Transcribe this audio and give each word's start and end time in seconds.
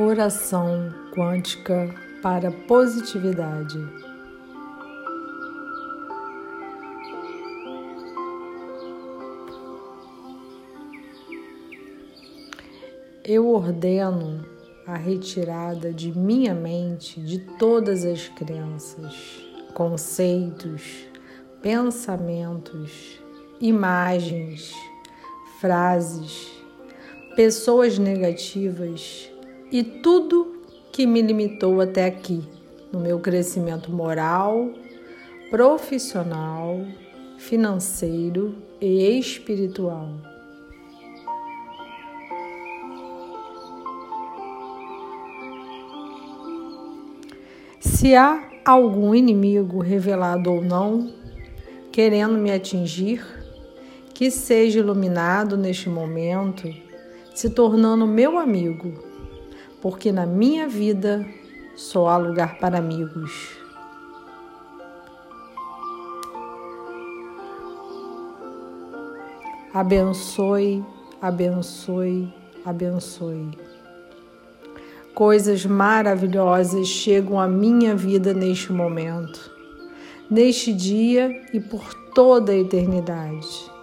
Oração 0.00 0.94
quântica 1.12 1.92
para 2.22 2.52
positividade. 2.52 3.76
Eu 13.24 13.48
ordeno 13.48 14.46
a 14.86 14.94
retirada 14.96 15.92
de 15.92 16.16
minha 16.16 16.54
mente 16.54 17.20
de 17.20 17.40
todas 17.58 18.04
as 18.04 18.28
crenças, 18.28 19.44
conceitos, 19.74 21.08
pensamentos, 21.60 23.20
imagens, 23.60 24.72
frases, 25.58 26.52
pessoas 27.34 27.98
negativas 27.98 29.28
e 29.70 29.82
tudo 29.82 30.62
que 30.90 31.06
me 31.06 31.20
limitou 31.20 31.80
até 31.80 32.06
aqui 32.06 32.42
no 32.92 33.00
meu 33.00 33.20
crescimento 33.20 33.92
moral, 33.92 34.70
profissional, 35.50 36.80
financeiro 37.36 38.56
e 38.80 39.18
espiritual. 39.18 40.10
Se 47.80 48.14
há 48.14 48.48
algum 48.64 49.14
inimigo 49.14 49.80
revelado 49.80 50.52
ou 50.52 50.62
não, 50.62 51.12
querendo 51.92 52.34
me 52.34 52.50
atingir, 52.50 53.24
que 54.14 54.30
seja 54.30 54.80
iluminado 54.80 55.56
neste 55.56 55.88
momento, 55.88 56.68
se 57.34 57.50
tornando 57.50 58.06
meu 58.06 58.38
amigo, 58.38 59.07
porque 59.80 60.10
na 60.10 60.26
minha 60.26 60.68
vida 60.68 61.26
só 61.76 62.08
há 62.08 62.16
lugar 62.16 62.58
para 62.58 62.78
amigos. 62.78 63.56
Abençoe, 69.72 70.84
abençoe, 71.20 72.32
abençoe. 72.64 73.50
Coisas 75.14 75.64
maravilhosas 75.64 76.88
chegam 76.88 77.40
à 77.40 77.46
minha 77.46 77.94
vida 77.94 78.32
neste 78.32 78.72
momento, 78.72 79.50
neste 80.30 80.72
dia 80.72 81.42
e 81.52 81.60
por 81.60 81.92
toda 82.14 82.52
a 82.52 82.56
eternidade. 82.56 83.77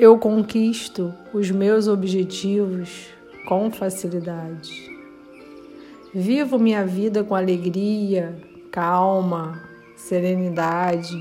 Eu 0.00 0.16
conquisto 0.16 1.12
os 1.30 1.50
meus 1.50 1.86
objetivos 1.86 3.08
com 3.46 3.70
facilidade. 3.70 4.90
Vivo 6.14 6.58
minha 6.58 6.86
vida 6.86 7.22
com 7.22 7.34
alegria, 7.34 8.34
calma, 8.72 9.62
serenidade 9.94 11.18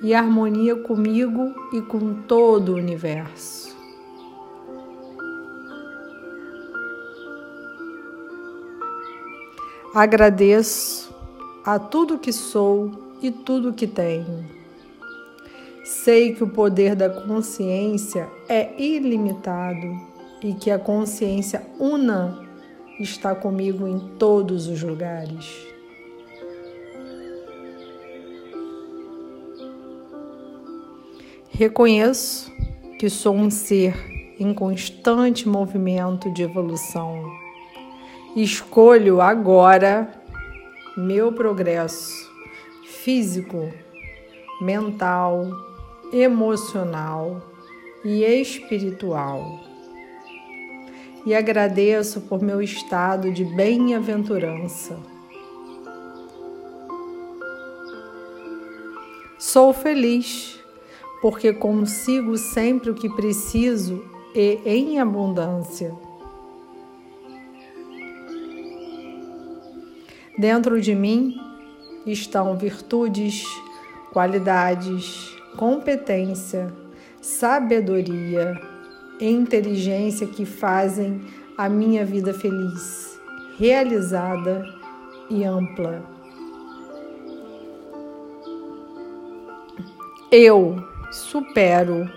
e 0.00 0.14
harmonia 0.14 0.76
comigo 0.76 1.52
e 1.72 1.82
com 1.82 2.14
todo 2.28 2.74
o 2.74 2.76
universo. 2.76 3.76
Agradeço 9.92 11.12
a 11.64 11.76
tudo 11.76 12.20
que 12.20 12.32
sou 12.32 13.16
e 13.20 13.32
tudo 13.32 13.72
que 13.72 13.88
tenho. 13.88 14.59
Sei 15.90 16.32
que 16.34 16.44
o 16.44 16.48
poder 16.48 16.94
da 16.94 17.10
consciência 17.10 18.28
é 18.48 18.80
ilimitado 18.80 19.86
e 20.40 20.54
que 20.54 20.70
a 20.70 20.78
consciência 20.78 21.66
una 21.80 22.48
está 23.00 23.34
comigo 23.34 23.88
em 23.88 23.98
todos 24.16 24.68
os 24.68 24.82
lugares. 24.82 25.66
Reconheço 31.50 32.52
que 32.98 33.10
sou 33.10 33.34
um 33.34 33.50
ser 33.50 33.94
em 34.38 34.54
constante 34.54 35.48
movimento 35.48 36.32
de 36.32 36.44
evolução 36.44 37.30
Escolho 38.36 39.20
agora 39.20 40.08
meu 40.96 41.32
progresso 41.32 42.30
físico, 43.02 43.68
mental, 44.60 45.69
emocional 46.12 47.42
e 48.04 48.24
espiritual. 48.24 49.60
E 51.24 51.34
agradeço 51.34 52.22
por 52.22 52.42
meu 52.42 52.62
estado 52.62 53.30
de 53.32 53.44
bem-aventurança. 53.44 54.98
Sou 59.38 59.72
feliz 59.72 60.58
porque 61.20 61.52
consigo 61.52 62.36
sempre 62.38 62.90
o 62.90 62.94
que 62.94 63.08
preciso 63.08 64.02
e 64.34 64.60
em 64.64 64.98
abundância. 64.98 65.94
Dentro 70.38 70.80
de 70.80 70.94
mim 70.94 71.36
estão 72.06 72.56
virtudes, 72.56 73.44
qualidades, 74.12 75.29
competência, 75.56 76.72
sabedoria 77.20 78.58
e 79.20 79.28
inteligência 79.28 80.26
que 80.26 80.44
fazem 80.44 81.20
a 81.56 81.68
minha 81.68 82.04
vida 82.04 82.32
feliz, 82.32 83.20
realizada 83.58 84.64
e 85.28 85.44
ampla. 85.44 86.02
Eu 90.32 90.76
supero 91.10 92.08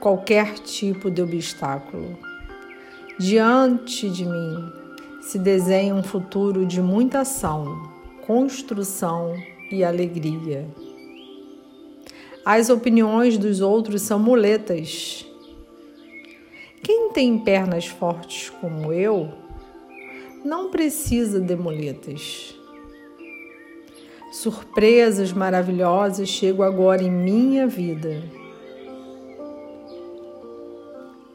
qualquer 0.00 0.54
tipo 0.58 1.10
de 1.10 1.22
obstáculo. 1.22 2.18
Diante 3.18 4.10
de 4.10 4.26
mim 4.26 4.72
se 5.20 5.38
desenha 5.38 5.94
um 5.94 6.02
futuro 6.02 6.66
de 6.66 6.82
muita 6.82 7.20
ação, 7.20 7.88
construção 8.26 9.34
e 9.70 9.84
alegria. 9.84 10.68
As 12.44 12.70
opiniões 12.70 13.38
dos 13.38 13.60
outros 13.60 14.02
são 14.02 14.18
muletas. 14.18 15.24
Quem 16.82 17.10
tem 17.10 17.38
pernas 17.38 17.86
fortes 17.86 18.50
como 18.50 18.92
eu 18.92 19.30
não 20.44 20.70
precisa 20.70 21.38
de 21.38 21.54
muletas. 21.54 22.58
Surpresas 24.32 25.32
maravilhosas 25.32 26.28
chegam 26.28 26.64
agora 26.64 27.02
em 27.02 27.10
minha 27.10 27.68
vida. 27.68 28.24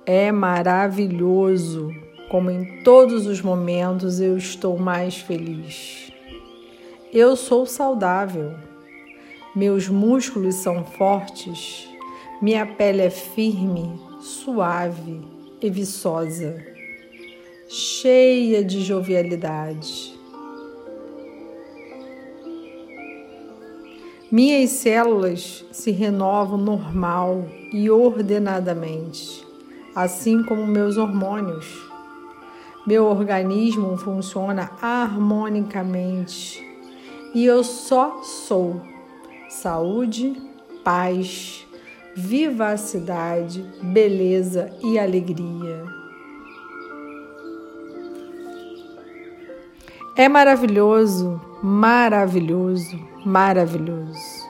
É 0.05 0.29
maravilhoso 0.31 1.89
como 2.29 2.51
em 2.51 2.81
todos 2.83 3.25
os 3.27 3.41
momentos 3.41 4.19
eu 4.19 4.37
estou 4.37 4.77
mais 4.77 5.17
feliz. 5.17 6.11
Eu 7.13 7.37
sou 7.37 7.65
saudável, 7.65 8.55
meus 9.55 9.87
músculos 9.87 10.55
são 10.55 10.85
fortes, 10.85 11.87
minha 12.41 12.65
pele 12.65 13.01
é 13.01 13.09
firme, 13.09 13.99
suave 14.19 15.21
e 15.61 15.69
viçosa, 15.69 16.63
cheia 17.67 18.63
de 18.63 18.81
jovialidade. 18.81 20.15
Minhas 24.29 24.71
células 24.71 25.65
se 25.71 25.89
renovam 25.89 26.57
normal 26.57 27.45
e 27.71 27.89
ordenadamente, 27.89 29.41
assim 29.95 30.43
como 30.43 30.67
meus 30.67 30.97
hormônios. 30.97 31.87
Meu 32.85 33.05
organismo 33.05 33.97
funciona 33.97 34.71
harmonicamente 34.81 36.61
e 37.33 37.45
eu 37.45 37.63
só 37.63 38.21
sou 38.21 38.81
saúde, 39.49 40.35
paz, 40.83 41.65
vivacidade, 42.15 43.63
beleza 43.81 44.71
e 44.83 44.97
alegria. 44.97 45.85
É 50.15 50.27
maravilhoso, 50.27 51.39
maravilhoso, 51.61 52.99
maravilhoso. 53.23 54.47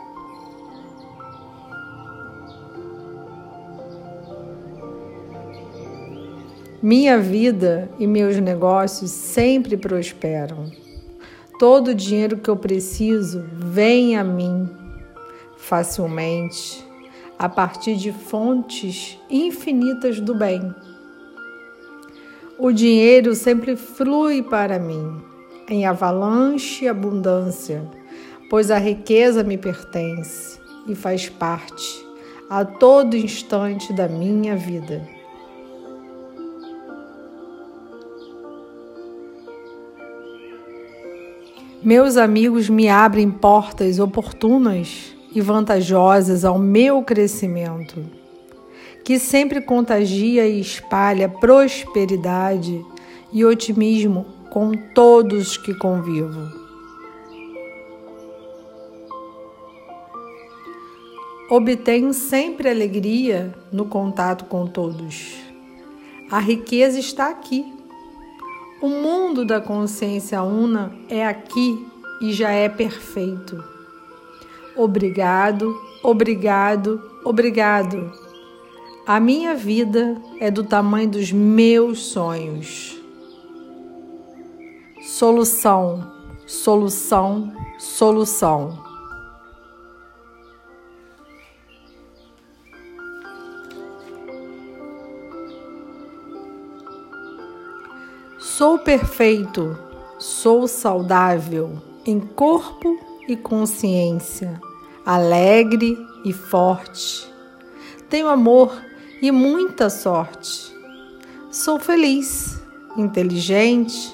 Minha 6.82 7.20
vida 7.20 7.90
e 8.00 8.08
meus 8.08 8.38
negócios 8.38 9.12
sempre 9.12 9.76
prosperam. 9.76 10.72
Todo 11.60 11.90
o 11.90 11.96
dinheiro 11.96 12.38
que 12.38 12.50
eu 12.50 12.56
preciso 12.56 13.44
vem 13.52 14.16
a 14.16 14.24
mim 14.24 14.87
facilmente. 15.68 16.86
a 17.40 17.48
partir 17.48 17.98
de 17.98 18.12
fontes 18.12 19.20
infinitas 19.30 20.20
do 20.20 20.34
bem. 20.34 20.74
O 22.58 22.72
dinheiro 22.72 23.36
sempre 23.36 23.76
flui 23.76 24.42
para 24.42 24.80
mim 24.80 25.22
em 25.70 25.86
avalanche 25.86 26.86
e 26.86 26.88
abundância, 26.88 27.88
pois 28.50 28.72
a 28.72 28.80
riqueza 28.80 29.44
me 29.44 29.56
pertence 29.56 30.60
e 30.88 30.96
faz 30.96 31.30
parte 31.30 32.04
a 32.50 32.66
todo 32.66 33.16
instante 33.16 33.94
da 33.94 34.08
minha 34.08 34.56
vida. 34.56 35.08
Meus 41.84 42.18
amigos 42.18 42.68
me 42.68 42.90
abrem 42.90 43.30
portas 43.30 44.00
oportunas 44.00 45.17
e 45.38 45.42
vantajosas 45.42 46.44
ao 46.44 46.58
meu 46.58 47.04
crescimento, 47.04 48.04
que 49.04 49.20
sempre 49.20 49.62
contagia 49.62 50.48
e 50.48 50.60
espalha 50.60 51.30
prosperidade 51.30 52.84
e 53.32 53.46
otimismo 53.46 54.26
com 54.50 54.72
todos 54.96 55.56
que 55.56 55.76
convivo. 55.76 56.42
Obtenho 61.52 62.12
sempre 62.16 62.68
alegria 62.68 63.54
no 63.72 63.86
contato 63.86 64.46
com 64.46 64.66
todos. 64.66 65.36
A 66.32 66.40
riqueza 66.40 66.98
está 66.98 67.30
aqui. 67.30 67.64
O 68.82 68.90
mundo 68.90 69.46
da 69.46 69.62
consciência 69.62 70.42
una 70.42 70.92
é 71.08 71.24
aqui 71.24 71.86
e 72.24 72.34
já 72.34 72.50
é 72.50 72.68
perfeito. 72.68 73.77
Obrigado, 74.78 75.76
obrigado, 76.04 77.02
obrigado. 77.26 78.12
A 79.08 79.20
minha 79.20 79.56
vida 79.56 80.22
é 80.40 80.52
do 80.52 80.64
tamanho 80.64 81.10
dos 81.10 81.32
meus 81.32 82.00
sonhos. 82.00 82.96
Solução, 85.02 86.12
solução, 86.46 87.52
solução. 87.80 88.84
Sou 98.38 98.78
perfeito, 98.78 99.76
sou 100.20 100.68
saudável 100.68 101.82
em 102.06 102.20
corpo 102.20 103.00
e 103.28 103.36
consciência, 103.36 104.60
alegre 105.08 105.98
e 106.26 106.34
forte. 106.34 107.26
Tenho 108.10 108.28
amor 108.28 108.78
e 109.22 109.32
muita 109.32 109.90
sorte. 109.90 110.76
Sou 111.50 111.80
feliz, 111.80 112.62
inteligente, 112.98 114.14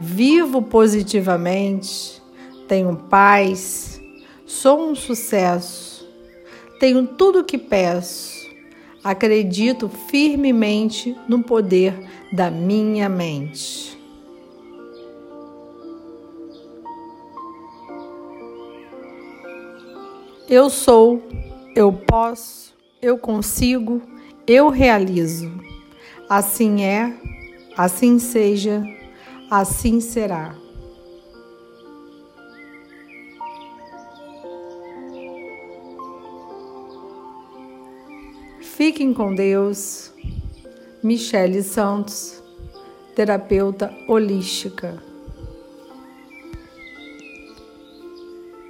vivo 0.00 0.62
positivamente, 0.62 2.22
tenho 2.66 2.96
paz, 2.96 4.00
sou 4.46 4.90
um 4.90 4.94
sucesso, 4.94 6.08
tenho 6.80 7.06
tudo 7.06 7.40
o 7.40 7.44
que 7.44 7.58
peço, 7.58 8.48
acredito 9.04 9.90
firmemente 10.08 11.14
no 11.28 11.42
poder 11.42 11.94
da 12.32 12.50
minha 12.50 13.10
mente. 13.10 13.89
Eu 20.50 20.68
sou, 20.68 21.22
eu 21.76 21.92
posso, 21.92 22.74
eu 23.00 23.16
consigo, 23.16 24.02
eu 24.48 24.68
realizo. 24.68 25.48
Assim 26.28 26.82
é, 26.82 27.16
assim 27.76 28.18
seja 28.18 28.82
assim 29.48 30.00
será. 30.00 30.56
Fiquem 38.60 39.14
com 39.14 39.32
Deus. 39.32 40.12
Michele 41.00 41.62
Santos, 41.62 42.42
terapeuta 43.14 43.94
holística. 44.08 45.09